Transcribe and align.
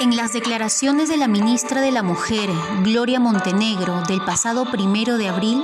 En 0.00 0.16
las 0.16 0.32
declaraciones 0.32 1.08
de 1.08 1.16
la 1.16 1.28
ministra 1.28 1.80
de 1.80 1.92
la 1.92 2.02
Mujer, 2.02 2.50
Gloria 2.82 3.20
Montenegro, 3.20 4.02
del 4.08 4.24
pasado 4.24 4.68
primero 4.68 5.18
de 5.18 5.28
abril, 5.28 5.62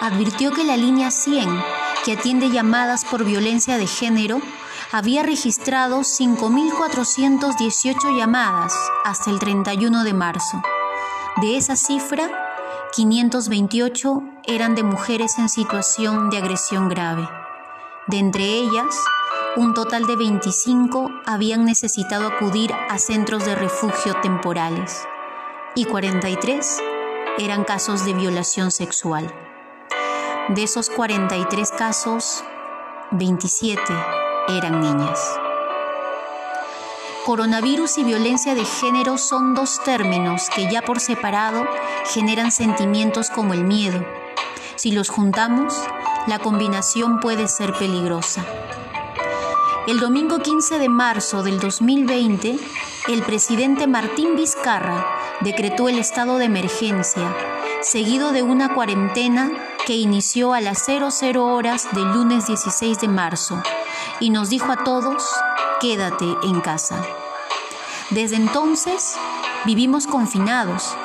advirtió 0.00 0.52
que 0.52 0.62
la 0.62 0.76
línea 0.76 1.10
100, 1.10 1.48
que 2.04 2.12
atiende 2.12 2.50
llamadas 2.50 3.04
por 3.04 3.24
violencia 3.24 3.76
de 3.76 3.88
género, 3.88 4.40
había 4.92 5.24
registrado 5.24 6.02
5.418 6.02 8.16
llamadas 8.16 8.76
hasta 9.04 9.32
el 9.32 9.40
31 9.40 10.04
de 10.04 10.14
marzo. 10.14 10.62
De 11.42 11.56
esa 11.56 11.74
cifra, 11.74 12.30
528 12.94 14.22
eran 14.44 14.76
de 14.76 14.84
mujeres 14.84 15.36
en 15.38 15.48
situación 15.48 16.30
de 16.30 16.38
agresión 16.38 16.88
grave. 16.88 17.28
De 18.06 18.18
entre 18.18 18.44
ellas, 18.44 18.94
un 19.56 19.72
total 19.72 20.06
de 20.06 20.16
25 20.16 21.10
habían 21.26 21.64
necesitado 21.64 22.26
acudir 22.26 22.72
a 22.72 22.98
centros 22.98 23.44
de 23.44 23.54
refugio 23.54 24.14
temporales 24.20 25.06
y 25.76 25.84
43 25.84 26.82
eran 27.38 27.62
casos 27.62 28.04
de 28.04 28.14
violación 28.14 28.72
sexual. 28.72 29.32
De 30.48 30.64
esos 30.64 30.90
43 30.90 31.70
casos, 31.70 32.42
27 33.12 33.80
eran 34.48 34.80
niñas. 34.80 35.20
Coronavirus 37.24 37.98
y 37.98 38.04
violencia 38.04 38.56
de 38.56 38.64
género 38.64 39.18
son 39.18 39.54
dos 39.54 39.80
términos 39.84 40.50
que 40.54 40.70
ya 40.70 40.82
por 40.82 40.98
separado 40.98 41.64
generan 42.12 42.50
sentimientos 42.50 43.30
como 43.30 43.54
el 43.54 43.64
miedo. 43.64 44.04
Si 44.74 44.90
los 44.90 45.08
juntamos, 45.08 45.80
la 46.26 46.40
combinación 46.40 47.20
puede 47.20 47.46
ser 47.46 47.72
peligrosa. 47.74 48.44
El 49.86 50.00
domingo 50.00 50.38
15 50.38 50.78
de 50.78 50.88
marzo 50.88 51.42
del 51.42 51.60
2020, 51.60 52.58
el 53.08 53.22
presidente 53.22 53.86
Martín 53.86 54.34
Vizcarra 54.34 55.04
decretó 55.42 55.90
el 55.90 55.98
estado 55.98 56.38
de 56.38 56.46
emergencia, 56.46 57.36
seguido 57.82 58.32
de 58.32 58.42
una 58.42 58.72
cuarentena 58.72 59.50
que 59.86 59.94
inició 59.94 60.54
a 60.54 60.62
las 60.62 60.86
00 60.86 61.44
horas 61.44 61.86
del 61.92 62.10
lunes 62.12 62.46
16 62.46 62.98
de 62.98 63.08
marzo 63.08 63.62
y 64.20 64.30
nos 64.30 64.48
dijo 64.48 64.72
a 64.72 64.84
todos, 64.84 65.22
quédate 65.82 66.34
en 66.44 66.62
casa. 66.62 67.04
Desde 68.08 68.36
entonces 68.36 69.16
vivimos 69.66 70.06
confinados. 70.06 70.96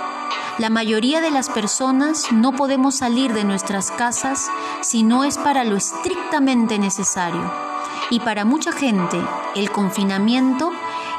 La 0.58 0.70
mayoría 0.70 1.20
de 1.20 1.32
las 1.32 1.50
personas 1.50 2.32
no 2.32 2.54
podemos 2.54 2.96
salir 2.96 3.34
de 3.34 3.44
nuestras 3.44 3.92
casas 3.92 4.50
si 4.80 5.04
no 5.04 5.26
es 5.26 5.38
para 5.38 5.66
lo 5.66 5.76
estrictamente 5.76 6.80
necesario 6.80 7.69
y 8.10 8.20
para 8.20 8.46
mucha 8.46 8.72
gente 8.72 9.20
el 9.56 9.72
confinamiento 9.72 10.72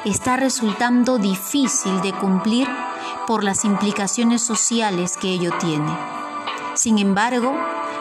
está 0.05 0.37
resultando 0.37 1.19
difícil 1.19 2.01
de 2.03 2.13
cumplir 2.13 2.69
por 3.27 3.45
las 3.45 3.65
implicaciones 3.65 4.43
sociales 4.43 5.17
que 5.17 5.29
ello 5.29 5.53
tiene. 5.59 5.91
Sin 6.75 6.99
embargo, 6.99 7.55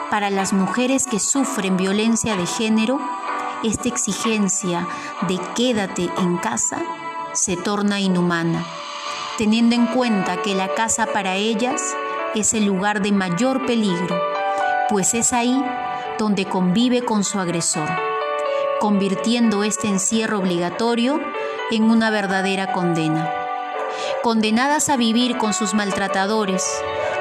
para 0.09 0.30
las 0.30 0.54
mujeres 0.54 1.06
que 1.06 1.20
sufren 1.20 1.78
violencia 1.78 2.36
de 2.36 2.46
género, 2.46 3.00
esta 3.64 3.90
exigencia 3.90 4.88
de 5.28 5.40
quédate 5.56 6.09
en 6.18 6.38
casa 6.38 6.81
se 7.34 7.58
torna 7.58 8.00
inhumana, 8.00 8.66
teniendo 9.38 9.76
en 9.76 9.86
cuenta 9.88 10.42
que 10.42 10.56
la 10.56 10.74
casa 10.74 11.08
para 11.08 11.36
ellas 11.36 11.81
es 12.34 12.53
el 12.53 12.66
lugar 12.66 13.02
de 13.02 13.12
mayor 13.12 13.66
peligro, 13.66 14.20
pues 14.88 15.14
es 15.14 15.34
ahí 15.34 15.64
donde 16.18 16.46
convive 16.46 17.03
con 17.03 17.24
su 17.24 17.40
agresor 17.40 18.09
convirtiendo 18.80 19.63
este 19.63 19.88
encierro 19.88 20.39
obligatorio 20.39 21.19
en 21.72 21.83
una 21.83 22.09
verdadera 22.09 22.72
condena. 22.72 23.30
Condenadas 24.23 24.89
a 24.89 24.97
vivir 24.97 25.38
con 25.38 25.53
sus 25.53 25.73
maltratadores, 25.73 26.66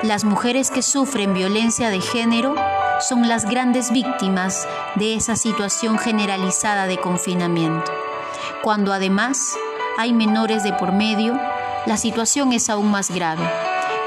las 0.03 0.25
mujeres 0.25 0.71
que 0.71 0.83
sufren 0.83 1.35
violencia 1.35 1.91
de 1.91 2.01
género 2.01 2.55
son 3.01 3.29
las 3.29 3.45
grandes 3.45 3.93
víctimas 3.93 4.67
de 4.95 5.15
esa 5.15 5.37
situación 5.37 5.99
generalizada 5.99 6.87
de 6.87 6.99
confinamiento. 6.99 7.93
Cuando 8.63 8.93
además 8.93 9.57
hay 9.97 10.13
menores 10.13 10.63
de 10.63 10.73
por 10.73 10.93
medio, 10.93 11.39
la 11.87 11.97
situación 11.97 12.53
es 12.53 12.71
aún 12.71 12.91
más 12.91 13.11
grave, 13.11 13.49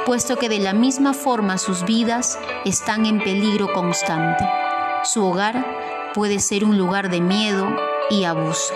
puesto 0.05 0.37
que 0.37 0.49
de 0.49 0.59
la 0.59 0.73
misma 0.73 1.13
forma 1.13 1.57
sus 1.57 1.83
vidas 1.83 2.39
están 2.65 3.05
en 3.05 3.19
peligro 3.19 3.73
constante. 3.73 4.47
Su 5.03 5.25
hogar 5.25 5.80
puede 6.13 6.39
ser 6.39 6.65
un 6.65 6.77
lugar 6.77 7.09
de 7.09 7.21
miedo 7.21 7.67
y 8.09 8.23
abuso. 8.23 8.73